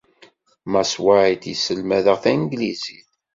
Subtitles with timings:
[0.71, 3.09] Mass White yesselmad-aɣ tanglizit.